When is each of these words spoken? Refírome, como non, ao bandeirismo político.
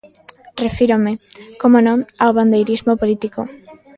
Refírome, 0.63 1.11
como 1.61 1.77
non, 1.87 1.97
ao 2.23 2.31
bandeirismo 2.37 2.93
político. 3.01 3.41